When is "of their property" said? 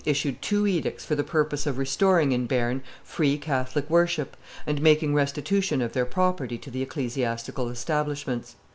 5.79-6.57